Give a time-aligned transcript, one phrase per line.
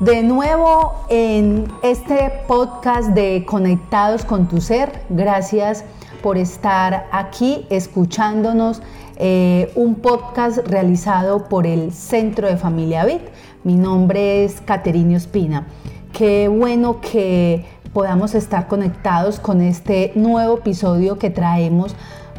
[0.00, 5.84] De nuevo en este podcast de Conectados con tu Ser, gracias
[6.22, 8.80] por estar aquí escuchándonos.
[9.16, 13.20] Eh, un podcast realizado por el Centro de Familia Vid.
[13.62, 15.66] Mi nombre es Caterina Espina.
[16.14, 21.94] Qué bueno que podamos estar conectados con este nuevo episodio que traemos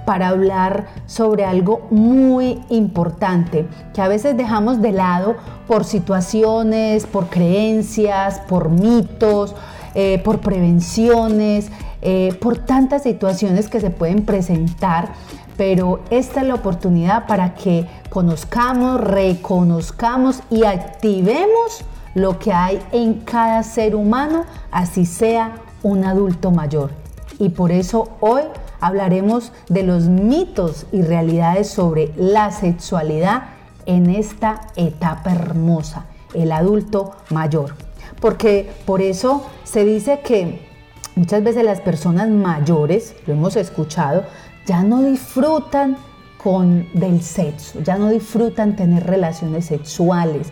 [0.06, 5.36] para hablar sobre algo muy importante que a veces dejamos de lado
[5.68, 9.56] por situaciones, por creencias, por mitos,
[9.94, 11.70] eh, por prevenciones,
[12.02, 15.14] eh, por tantas situaciones que se pueden presentar,
[15.58, 21.84] pero esta es la oportunidad para que conozcamos, reconozcamos y activemos
[22.16, 26.92] lo que hay en cada ser humano, así sea un adulto mayor.
[27.40, 28.44] Y por eso hoy
[28.82, 33.44] hablaremos de los mitos y realidades sobre la sexualidad
[33.86, 37.76] en esta etapa hermosa, el adulto mayor.
[38.20, 40.68] Porque por eso se dice que
[41.16, 44.26] muchas veces las personas mayores, lo hemos escuchado,
[44.66, 45.98] ya no disfrutan
[46.38, 50.52] con del sexo, ya no disfrutan tener relaciones sexuales,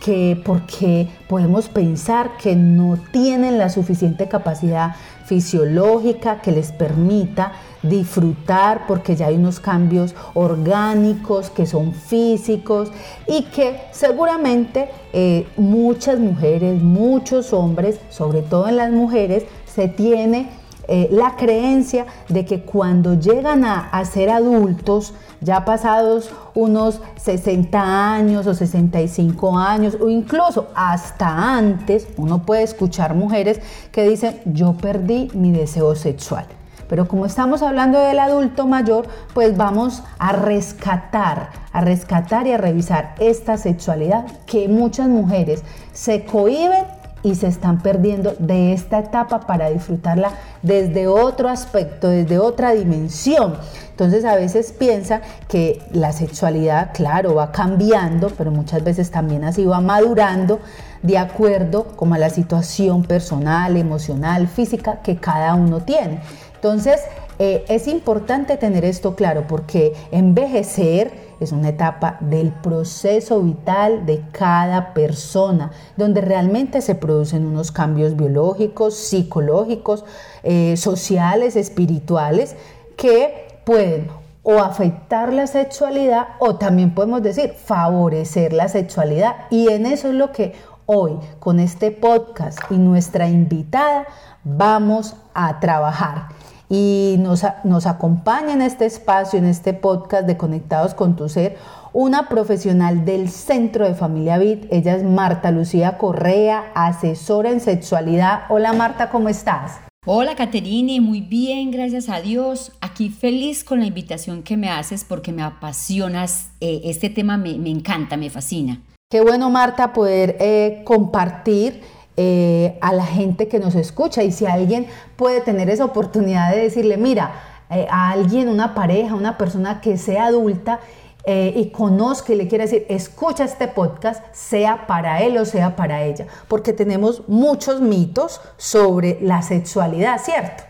[0.00, 8.86] que porque podemos pensar que no tienen la suficiente capacidad fisiológica que les permita disfrutar
[8.86, 12.90] porque ya hay unos cambios orgánicos que son físicos
[13.26, 20.48] y que seguramente eh, muchas mujeres, muchos hombres, sobre todo en las mujeres, se tiene
[20.92, 28.46] eh, la creencia de que cuando llegan a, ser adultos, ya pasados unos 60 años
[28.48, 33.60] o 65 años o incluso hasta antes, uno puede escuchar mujeres
[33.92, 36.46] que dicen, yo perdí mi deseo sexual.
[36.90, 42.58] Pero como estamos hablando del adulto mayor, pues vamos a rescatar, a rescatar y a
[42.58, 46.84] revisar esta sexualidad que muchas mujeres se cohiben
[47.22, 50.30] y se están perdiendo de esta etapa para disfrutarla
[50.62, 53.54] desde otro aspecto, desde otra dimensión.
[53.90, 59.64] Entonces a veces piensa que la sexualidad, claro, va cambiando, pero muchas veces también así
[59.64, 60.58] va madurando
[61.02, 66.20] de acuerdo como a la situación personal, emocional, física que cada uno tiene.
[66.62, 67.00] Entonces
[67.38, 71.10] eh, es importante tener esto claro porque envejecer
[71.40, 78.14] es una etapa del proceso vital de cada persona, donde realmente se producen unos cambios
[78.14, 80.04] biológicos, psicológicos,
[80.42, 82.56] eh, sociales, espirituales,
[82.98, 84.08] que pueden
[84.42, 89.36] o afectar la sexualidad o también podemos decir favorecer la sexualidad.
[89.50, 90.52] Y en eso es lo que
[90.92, 94.06] hoy con este podcast y nuestra invitada
[94.42, 96.30] vamos a trabajar
[96.68, 101.58] y nos, nos acompaña en este espacio, en este podcast de Conectados con tu Ser,
[101.92, 104.64] una profesional del Centro de Familia Vid.
[104.72, 108.42] Ella es Marta Lucía Correa, asesora en sexualidad.
[108.48, 109.78] Hola Marta, ¿cómo estás?
[110.06, 112.72] Hola Caterine, muy bien, gracias a Dios.
[112.80, 117.50] Aquí feliz con la invitación que me haces porque me apasionas, eh, este tema me,
[117.70, 118.80] encanta, me fascina.
[119.10, 121.82] Qué bueno Marta poder eh, compartir
[122.16, 126.60] eh, a la gente que nos escucha y si alguien puede tener esa oportunidad de
[126.60, 127.32] decirle, mira,
[127.70, 130.78] eh, a alguien, una pareja, una persona que sea adulta
[131.26, 136.02] y conozca y le quiere decir, escucha este podcast, sea para él o sea para
[136.02, 140.69] ella, porque tenemos muchos mitos sobre la sexualidad, ¿cierto?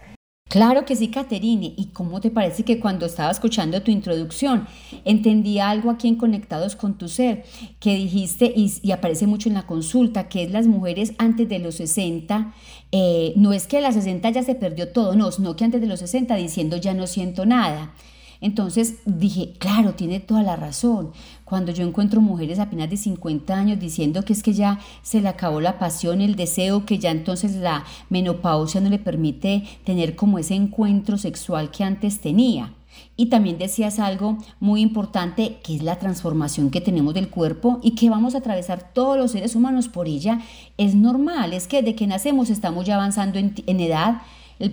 [0.50, 1.74] Claro que sí, Caterine.
[1.76, 4.66] ¿Y cómo te parece que cuando estaba escuchando tu introducción
[5.04, 7.44] entendí algo aquí en Conectados con tu Ser
[7.78, 11.76] que dijiste y, aparece mucho en la consulta, que es las mujeres antes de los
[11.76, 12.52] 60,
[12.90, 15.80] eh, no es que a las 60 ya se perdió todo, no, sino que antes
[15.80, 17.94] de los 60 diciendo ya no siento nada.
[18.40, 21.12] Entonces dije, claro, tiene toda la razón.
[21.50, 25.26] Cuando yo encuentro mujeres apenas de 50 años diciendo que es que ya se le
[25.26, 30.38] acabó la pasión, el deseo, que ya entonces la menopausia no le permite tener como
[30.38, 32.72] ese encuentro sexual que antes tenía.
[33.16, 37.96] Y también decías algo muy importante, que es la transformación que tenemos del cuerpo y
[37.96, 40.42] que vamos a atravesar todos los seres humanos por ella.
[40.78, 44.22] Es normal, es que de que nacemos estamos ya avanzando en, en edad,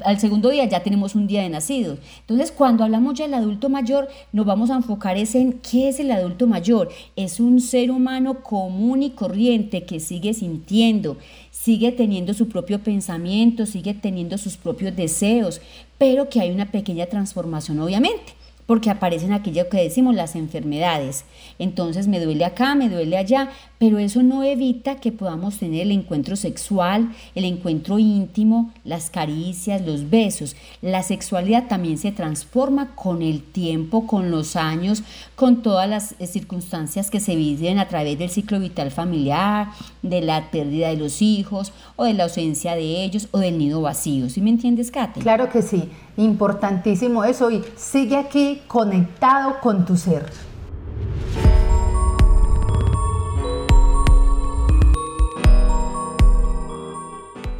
[0.03, 1.97] al segundo día ya tenemos un día de nacido.
[2.21, 6.11] Entonces, cuando hablamos ya del adulto mayor, nos vamos a enfocar en qué es el
[6.11, 6.89] adulto mayor.
[7.15, 11.17] Es un ser humano común y corriente que sigue sintiendo,
[11.51, 15.61] sigue teniendo su propio pensamiento, sigue teniendo sus propios deseos,
[15.97, 18.33] pero que hay una pequeña transformación, obviamente.
[18.67, 21.23] porque aparecen aquello que decimos las enfermedades.
[21.57, 25.91] Entonces me duele acá, me duele allá, pero eso no evita que podamos tener el
[25.91, 30.55] encuentro sexual, el encuentro íntimo, las caricias, los besos.
[30.81, 35.03] La sexualidad también se transforma con el tiempo, con los años,
[35.35, 39.69] con todas las eh, circunstancias que se viven a través del ciclo vital familiar,
[40.01, 43.81] de la pérdida de los hijos o de la ausencia de ellos o del nido
[43.81, 44.29] vacío.
[44.29, 45.21] ¿Sí me entiendes, Kate?
[45.21, 50.46] Claro que sí, importantísimo eso y sigue aquí conectado con tu ser.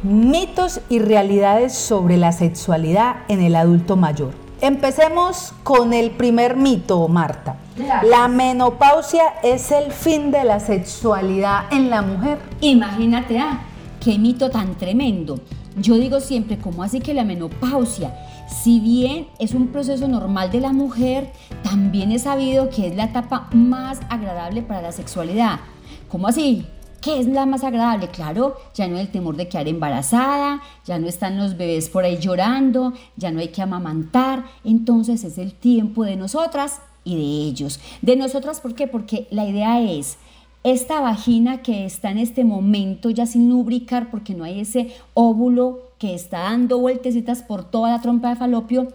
[0.08, 4.32] Mitos y realidades sobre la sexualidad en el adulto mayor.
[4.62, 7.56] Empecemos con el primer mito, Marta.
[8.04, 12.38] La menopausia es el fin de la sexualidad en la mujer.
[12.62, 13.60] Imagínate, ah,
[14.00, 15.40] qué mito tan tremendo.
[15.76, 18.14] Yo digo siempre, ¿cómo así que la menopausia?
[18.48, 23.04] Si bien es un proceso normal de la mujer, también he sabido que es la
[23.04, 25.60] etapa más agradable para la sexualidad.
[26.08, 26.64] ¿Cómo así?
[27.00, 28.08] ¿Qué es la más agradable?
[28.08, 32.04] Claro, ya no hay el temor de quedar embarazada, ya no están los bebés por
[32.04, 37.48] ahí llorando, ya no hay que amamantar, entonces es el tiempo de nosotras y de
[37.48, 37.78] ellos.
[38.02, 38.88] De nosotras, ¿por qué?
[38.88, 40.18] Porque la idea es
[40.64, 45.92] esta vagina que está en este momento ya sin lubricar porque no hay ese óvulo
[45.98, 48.88] que está dando vueltecitas por toda la trompa de falopio,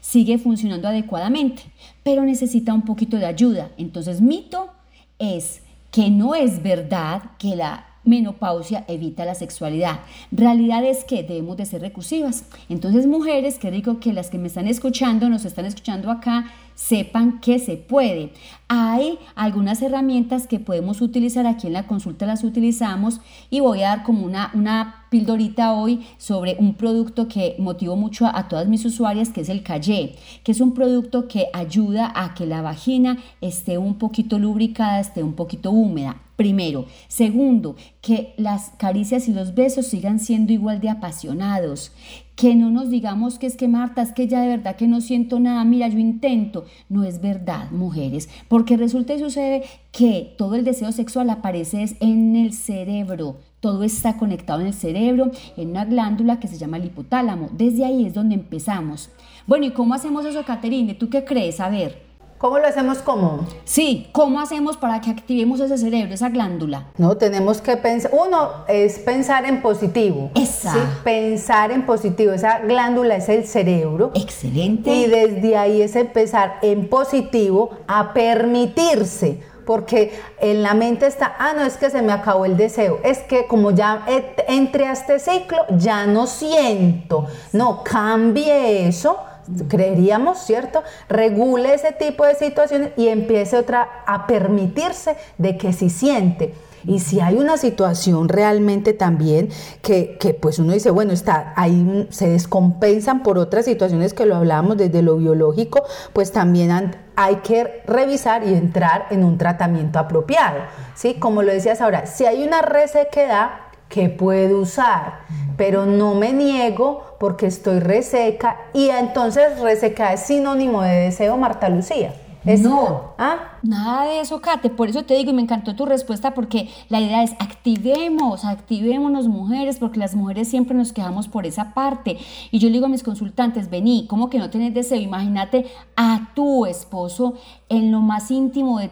[0.00, 1.62] sigue funcionando adecuadamente,
[2.02, 3.70] pero necesita un poquito de ayuda.
[3.76, 4.70] Entonces, mito
[5.18, 10.00] es que no es verdad que la menopausia evita la sexualidad.
[10.30, 12.44] Realidad es que debemos de ser recursivas.
[12.68, 16.50] Entonces, mujeres, que digo que las que me están escuchando, nos están escuchando acá,
[16.80, 18.32] sepan que se puede.
[18.68, 23.20] Hay algunas herramientas que podemos utilizar, aquí en la consulta las utilizamos
[23.50, 28.26] y voy a dar como una, una pildorita hoy sobre un producto que motivó mucho
[28.26, 32.32] a, todas mis usuarias, que es el Calle, que es un producto que ayuda a
[32.32, 36.16] que la vagina esté un poquito lubricada, esté un poquito húmeda.
[36.40, 36.86] Primero.
[37.08, 41.92] Segundo, que las caricias y los besos sigan siendo igual de apasionados.
[42.34, 45.02] Que no nos digamos que es que Marta, es que ya de verdad que no
[45.02, 46.64] siento nada, mira, yo intento.
[46.88, 52.34] No es verdad, mujeres, porque resulta y sucede que todo el deseo sexual aparece en
[52.36, 53.36] el cerebro.
[53.60, 57.50] Todo está conectado en el cerebro, en una glándula que se llama el hipotálamo.
[57.52, 59.10] Desde ahí es donde empezamos.
[59.46, 60.94] Bueno, ¿y cómo hacemos eso, Caterine?
[60.94, 61.60] ¿Tú qué crees?
[61.60, 62.09] A ver.
[62.40, 63.46] ¿Cómo lo hacemos como?
[63.64, 66.86] Sí, ¿cómo hacemos para que activemos ese cerebro, esa glándula?
[66.96, 70.30] No, tenemos que pensar, uno es pensar en positivo.
[70.34, 70.72] Esa.
[70.72, 74.10] Sí, pensar en positivo, esa glándula es el cerebro.
[74.14, 74.90] Excelente.
[74.90, 81.52] Y desde ahí es empezar en positivo a permitirse porque en la mente está, ah,
[81.54, 84.04] no es que se me acabó el deseo, es que como ya
[84.48, 87.26] entré a este ciclo, ya no siento.
[87.52, 89.18] No, cambie eso
[89.68, 90.82] creeríamos, ¿cierto?
[91.08, 96.54] Regule ese tipo de situaciones y empiece otra a permitirse de que si siente.
[96.84, 99.50] Y si hay una situación realmente también
[99.82, 104.76] que, pues uno dice, bueno, está ahí se descompensan por otras situaciones que lo hablábamos
[104.76, 110.60] desde lo biológico, pues también hay que revisar y entrar en un tratamiento apropiado.
[110.94, 111.14] ¿sí?
[111.14, 113.50] Como lo decías ahora, si hay una resequedad,
[113.90, 115.20] ¿qué puedo usar?
[115.58, 121.68] Pero no me niego porque estoy reseca y entonces reseca es sinónimo de deseo, Marta
[121.68, 122.14] Lucía.
[122.44, 123.58] no, ¿Ah?
[123.62, 124.70] nada de eso, Kate.
[124.70, 129.28] Por eso te digo y me encantó tu respuesta porque la idea es activemos, activémonos
[129.28, 132.16] mujeres, porque las mujeres siempre nos quejamos por esa parte.
[132.50, 134.98] Y yo le digo a mis consultantes, vení, ¿cómo que no tenés deseo?
[134.98, 135.66] Imagínate
[135.96, 137.34] a tu esposo
[137.70, 138.90] en lo más íntimo de,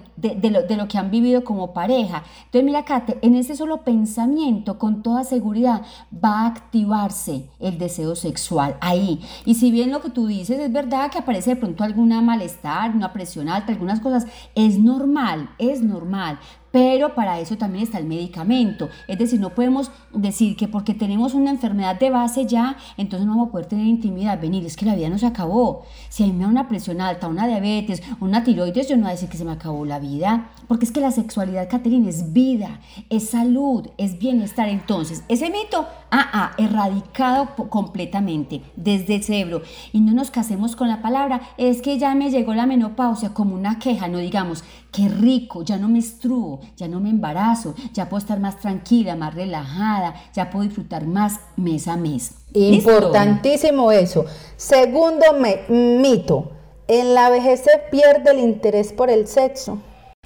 [0.50, 2.22] lo, de, lo, que han vivido como pareja.
[2.44, 5.82] Entonces, mira, Kate, en ese solo pensamiento, con toda seguridad,
[6.12, 9.20] va a activarse el deseo sexual ahí.
[9.44, 12.94] Y si bien lo que tú dices es verdad que aparece de pronto alguna malestar,
[12.94, 16.38] una presión alta, algunas cosas, es normal, es normal.
[16.70, 18.88] Pero para eso también está el medicamento.
[19.06, 23.32] Es decir, no podemos decir que porque tenemos una enfermedad de base ya, entonces no
[23.32, 24.40] vamos a poder tener intimidad.
[24.40, 25.84] Venir, es que la vida no se acabó.
[26.08, 29.10] Si a mí me da una presión alta, una diabetes, una tiroides, yo no voy
[29.10, 30.50] a decir que se me acabó la vida.
[30.66, 34.68] Porque es que la sexualidad, Caterina, es vida, es salud, es bienestar.
[34.68, 39.62] Entonces, ese mito, ah, ah, erradicado completamente desde el cerebro.
[39.92, 43.54] Y no nos casemos con la palabra, es que ya me llegó la menopausia como
[43.54, 48.08] una queja, no digamos, qué rico, ya no me estruo, ya no me embarazo, ya
[48.08, 52.34] puedo estar más tranquila, más relajada, ya puedo disfrutar más mes a mes.
[52.52, 54.24] Importantísimo eso.
[54.56, 55.24] Segundo
[55.68, 56.52] mito,
[56.86, 59.78] en la vejez se pierde el interés por el sexo.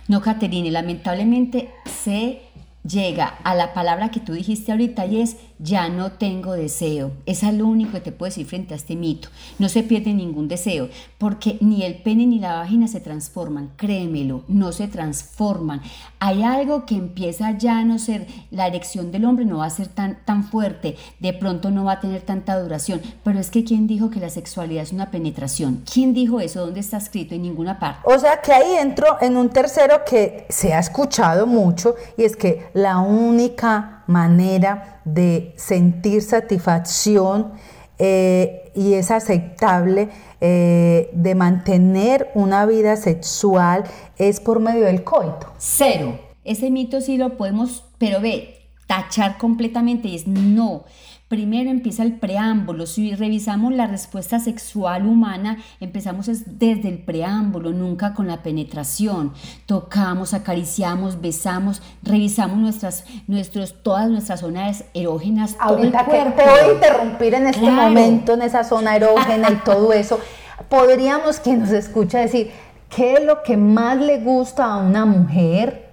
[0.09, 2.43] No, Caterine, lamentablemente se
[2.85, 7.13] llega a la palabra que tú dijiste ahorita y es ya no tengo deseo.
[7.25, 9.29] Es lo único que te puedo decir frente a este mito.
[9.59, 10.89] No se pierde ningún deseo,
[11.19, 15.81] porque ni el pene ni la vagina se transforman, créemelo, no se transforman.
[16.19, 19.71] Hay algo que empieza ya a no ser, la erección del hombre no va a
[19.71, 23.65] ser tan, tan fuerte, de pronto no va a tener tanta duración, pero es que
[23.65, 25.85] ¿quién dijo que la sexualidad es una penetración?
[25.91, 26.65] ¿Quién dijo eso?
[26.65, 27.35] ¿Dónde está escrito?
[27.35, 28.01] En ninguna parte.
[28.05, 32.37] O sea que ahí entro en un tercero que se ha escuchado mucho y es
[32.37, 37.53] que la única manera de sentir satisfacción
[37.99, 40.09] eh, y es aceptable
[40.41, 43.85] eh, de mantener una vida sexual
[44.19, 45.53] es por medio del coito.
[45.59, 46.19] Cero.
[46.45, 50.85] Ese mito sí lo podemos, pero ve, tachar completamente es no.
[51.33, 52.85] Primero empieza el preámbulo.
[52.85, 59.33] Si revisamos la respuesta sexual humana, empezamos desde el preámbulo, nunca con la penetración.
[59.65, 65.57] Tocamos, acariciamos, besamos, revisamos nuestras, nuestros, todas nuestras zonas erógenas.
[65.59, 69.91] Ahorita que te voy a interrumpir en este momento, en esa zona erógena y todo
[69.95, 70.21] eso,
[70.69, 72.51] podríamos que nos escucha decir,
[72.95, 75.93] ¿qué es lo que más le gusta a una mujer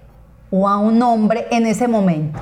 [0.50, 2.38] o a un hombre en ese momento?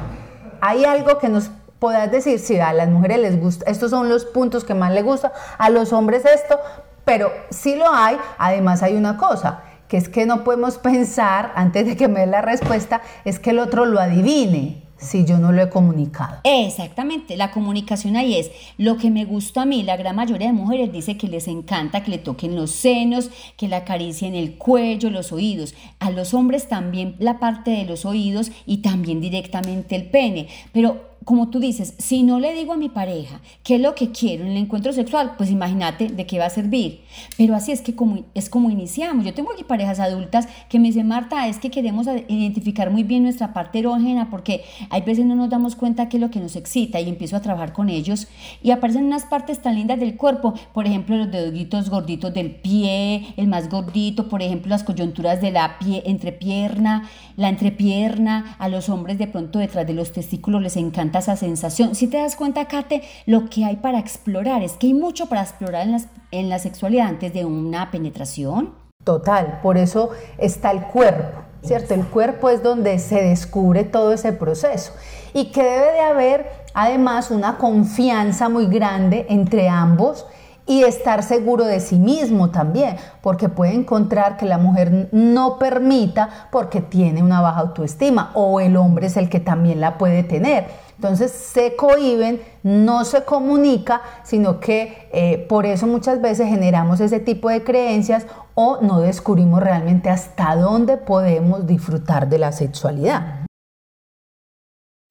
[0.60, 4.24] Hay algo que nos podrás decir si a las mujeres les gusta, estos son los
[4.24, 6.58] puntos que más les gusta, a los hombres esto,
[7.04, 11.86] pero si lo hay, además hay una cosa, que es que no podemos pensar, antes
[11.86, 15.52] de que me dé la respuesta, es que el otro lo adivine si yo no
[15.52, 16.40] lo he comunicado.
[16.44, 19.82] Exactamente, la comunicación ahí es lo que me gusta a mí.
[19.82, 23.68] La gran mayoría de mujeres dice que les encanta que le toquen los senos, que
[23.68, 25.74] la acaricien el cuello, los oídos.
[26.00, 30.48] A los hombres también la parte de los oídos y también directamente el pene.
[30.72, 34.12] Pero como tú dices, si no le digo a mi pareja qué es lo que
[34.12, 37.02] quiero en el encuentro sexual, pues imagínate de qué va a servir.
[37.36, 39.26] Pero así es que como, es como iniciamos.
[39.26, 43.24] Yo tengo aquí parejas adultas que me dicen, Marta, es que queremos identificar muy bien
[43.24, 46.56] nuestra parte erógena porque hay veces no nos damos cuenta qué es lo que nos
[46.56, 48.28] excita y empiezo a trabajar con ellos
[48.62, 53.34] y aparecen unas partes tan lindas del cuerpo, por ejemplo, los deditos gorditos del pie,
[53.36, 57.06] el más gordito, por ejemplo, las coyunturas de la pie, entrepierna,
[57.36, 61.94] la entrepierna, a los hombres de pronto detrás de los testículos les encanta esa sensación.
[61.94, 65.42] Si te das cuenta, Kate, lo que hay para explorar es que hay mucho para
[65.42, 65.96] explorar en,
[66.30, 68.74] en la sexualidad antes de una penetración.
[69.04, 71.94] Total, por eso está el cuerpo, ¿cierto?
[71.94, 74.92] El cuerpo es donde se descubre todo ese proceso
[75.32, 80.26] y que debe de haber además una confianza muy grande entre ambos
[80.68, 86.28] y estar seguro de sí mismo también, porque puede encontrar que la mujer no permita
[86.52, 90.66] porque tiene una baja autoestima o el hombre es el que también la puede tener.
[90.96, 97.18] Entonces se cohiben, no se comunica, sino que eh, por eso muchas veces generamos ese
[97.18, 103.37] tipo de creencias o no descubrimos realmente hasta dónde podemos disfrutar de la sexualidad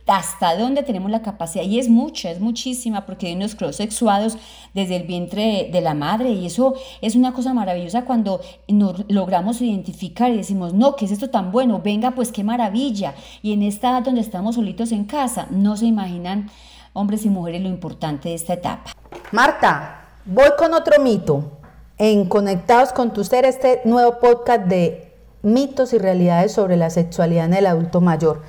[0.07, 4.37] hasta dónde tenemos la capacidad, y es mucha, es muchísima, porque hay unos cross-sexuados
[4.73, 9.61] desde el vientre de la madre, y eso es una cosa maravillosa cuando nos logramos
[9.61, 11.81] identificar y decimos, no, ¿qué es esto tan bueno?
[11.83, 13.13] Venga, pues qué maravilla.
[13.41, 16.49] Y en esta edad donde estamos solitos en casa, no se imaginan,
[16.93, 18.93] hombres y mujeres, lo importante de esta etapa.
[19.31, 21.51] Marta, voy con otro mito.
[21.97, 27.45] En Conectados con tu Ser, este nuevo podcast de mitos y realidades sobre la sexualidad
[27.45, 28.43] en el adulto mayor.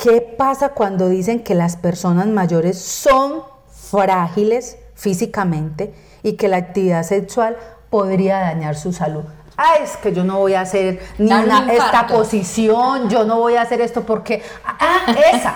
[0.00, 3.42] ¿Qué pasa cuando dicen que las personas mayores son
[3.90, 7.56] frágiles físicamente y que la actividad sexual
[7.88, 9.24] podría dañar su salud?
[9.56, 11.30] Ah, es que yo no voy a hacer ni
[11.72, 15.54] esta posición, yo no voy a hacer esto porque, ah, esa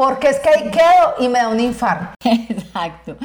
[0.00, 2.14] porque es que ahí quedo y me da un infarto.
[2.86, 3.16] Exacto.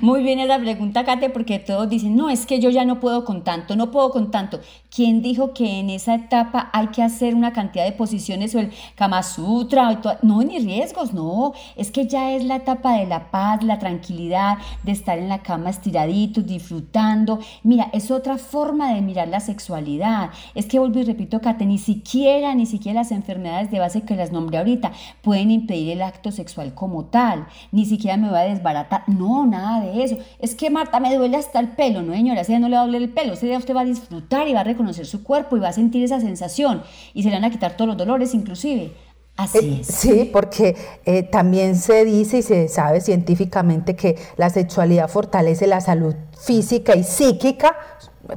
[0.00, 3.24] Muy bien esa pregunta, Kate, porque todos dicen, no, es que yo ya no puedo
[3.24, 4.60] con tanto, no puedo con tanto.
[4.94, 8.70] ¿Quién dijo que en esa etapa hay que hacer una cantidad de posiciones o el
[8.94, 10.00] Kama Sutra?
[10.22, 11.52] no, ni riesgos, no.
[11.76, 15.42] Es que ya es la etapa de la paz, la tranquilidad, de estar en la
[15.42, 17.38] cama estiraditos, disfrutando.
[17.62, 20.30] Mira, es otra forma de mirar la sexualidad.
[20.54, 24.16] Es que vuelvo y repito, Kate, ni siquiera, ni siquiera las enfermedades de base que
[24.16, 24.92] las nombré ahorita
[25.22, 29.84] pueden impedir el acto sexual como tal, ni siquiera me voy a desbaratar, no, nada
[29.84, 30.16] de eso.
[30.38, 32.82] Es que Marta me duele hasta el pelo, no señora, ese día no le va
[32.82, 35.22] a doler el pelo, ese día usted va a disfrutar y va a reconocer su
[35.22, 36.82] cuerpo y va a sentir esa sensación
[37.14, 38.92] y se le van a quitar todos los dolores inclusive.
[39.36, 39.86] Así eh, es.
[39.86, 45.80] Sí, porque eh, también se dice y se sabe científicamente que la sexualidad fortalece la
[45.80, 47.76] salud física y psíquica,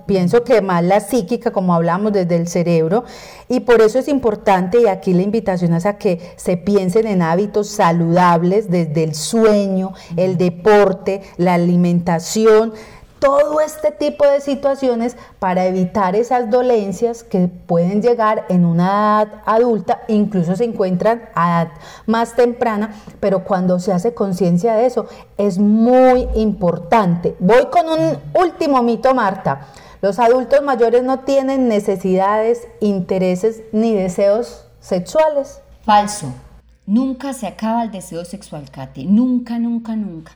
[0.05, 3.03] pienso que más la psíquica, como hablamos desde el cerebro,
[3.47, 7.21] y por eso es importante, y aquí la invitación es a que se piensen en
[7.21, 12.73] hábitos saludables desde el sueño, el deporte, la alimentación,
[13.19, 19.41] todo este tipo de situaciones para evitar esas dolencias que pueden llegar en una edad
[19.45, 21.71] adulta, incluso se encuentran a edad
[22.05, 25.07] más temprana, pero cuando se hace conciencia de eso
[25.37, 27.35] es muy importante.
[27.39, 29.67] Voy con un último mito, Marta.
[30.01, 35.61] Los adultos mayores no tienen necesidades, intereses ni deseos sexuales.
[35.83, 36.31] Falso.
[36.85, 39.05] Nunca se acaba el deseo sexual, Kate.
[39.05, 40.33] Nunca, nunca, nunca.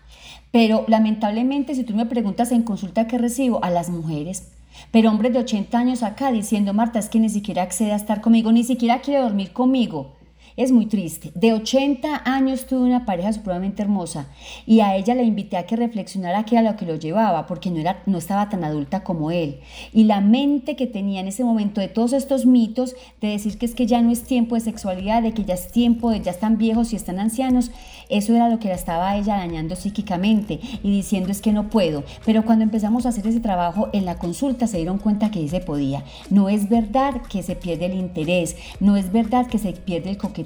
[0.51, 4.51] Pero lamentablemente, si tú me preguntas en consulta que recibo a las mujeres,
[4.91, 8.21] pero hombres de 80 años acá diciendo, Marta, es que ni siquiera accede a estar
[8.21, 10.18] conmigo, ni siquiera quiere dormir conmigo.
[10.57, 11.31] Es muy triste.
[11.35, 14.27] De 80 años tuve una pareja supremamente hermosa
[14.65, 17.69] y a ella la invité a que reflexionara qué era lo que lo llevaba, porque
[17.69, 19.59] no, era, no estaba tan adulta como él.
[19.93, 23.65] Y la mente que tenía en ese momento de todos estos mitos, de decir que
[23.65, 26.31] es que ya no es tiempo de sexualidad, de que ya es tiempo, de ya
[26.31, 27.71] están viejos y están ancianos,
[28.09, 32.03] eso era lo que la estaba ella dañando psíquicamente y diciendo es que no puedo.
[32.25, 35.59] Pero cuando empezamos a hacer ese trabajo en la consulta se dieron cuenta que se
[35.59, 36.03] podía.
[36.29, 40.17] No es verdad que se pierde el interés, no es verdad que se pierde el
[40.17, 40.38] coqueteo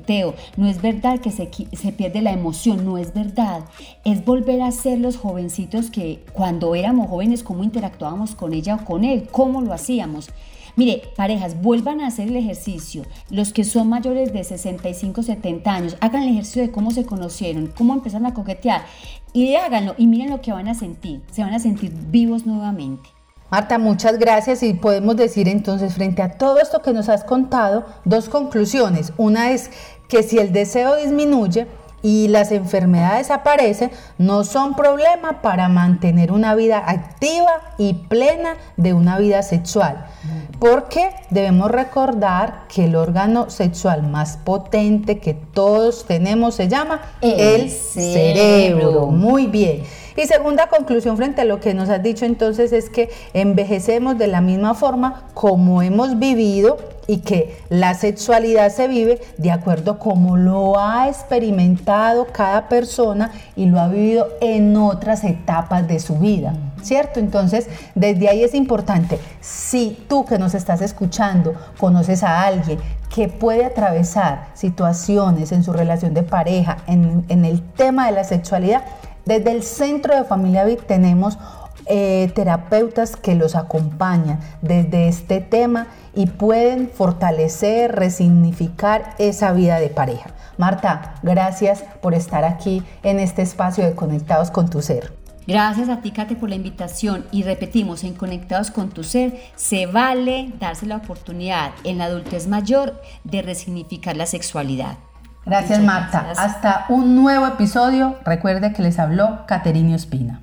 [0.57, 3.65] no es verdad que se, se pierde la emoción, no es verdad.
[4.05, 8.85] Es volver a ser los jovencitos que cuando éramos jóvenes, cómo interactuábamos con ella o
[8.85, 10.29] con él, cómo lo hacíamos.
[10.75, 13.03] Mire, parejas, vuelvan a hacer el ejercicio.
[13.29, 17.67] Los que son mayores de 65, 70 años, hagan el ejercicio de cómo se conocieron,
[17.67, 18.83] cómo empezaron a coquetear
[19.33, 21.21] y háganlo y miren lo que van a sentir.
[21.31, 23.09] Se van a sentir vivos nuevamente.
[23.53, 27.85] Marta, muchas gracias y podemos decir entonces frente a todo esto que nos has contado,
[28.03, 29.13] dos conclusiones.
[29.15, 29.69] Una es
[30.07, 31.67] que si el deseo disminuye
[32.01, 38.93] y las enfermedades aparecen, no son problema para mantener una vida activa y plena de
[38.93, 40.07] una vida sexual.
[40.57, 47.69] Porque debemos recordar que el órgano sexual más potente que todos tenemos se llama el,
[47.69, 49.11] cerebro.
[49.11, 49.83] Muy bien.
[50.15, 54.27] Y segunda conclusión frente a lo que nos has dicho entonces es que envejecemos de
[54.27, 56.77] la misma forma como hemos vivido
[57.07, 63.65] y que la sexualidad se vive de acuerdo como lo ha experimentado cada persona y
[63.65, 67.19] lo ha vivido en otras etapas de su vida, ¿cierto?
[67.19, 72.79] Entonces, desde ahí es importante, si tú que nos estás escuchando conoces a alguien
[73.13, 78.23] que puede atravesar situaciones en su relación de pareja, en, en el tema de la
[78.23, 78.83] sexualidad,
[79.25, 81.37] desde el Centro de Familia VIT tenemos
[81.85, 89.89] eh, terapeutas que los acompañan desde este tema y pueden fortalecer, resignificar esa vida de
[89.89, 90.31] pareja.
[90.57, 95.11] Marta, gracias por estar aquí en este espacio de Conectados con tu Ser.
[95.45, 97.25] Gracias a ti, Kate, por la invitación.
[97.31, 102.47] Y repetimos, en Conectados con tu Ser, se vale darse la oportunidad en la adultez
[102.47, 104.97] mayor de resignificar la sexualidad.
[105.45, 106.31] Gracias, Marta.
[106.37, 108.17] Hasta un nuevo episodio.
[108.23, 110.39] Recuerde que les habló Caterina Espina.